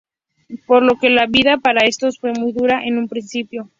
Por 0.65 0.81
lo 0.81 0.95
que 0.95 1.11
la 1.11 1.27
vida 1.27 1.57
para 1.57 1.85
estos 1.85 2.17
fue 2.17 2.31
muy 2.33 2.53
dura 2.53 2.81
en 2.83 2.97
un 2.97 3.07
principio. 3.07 3.69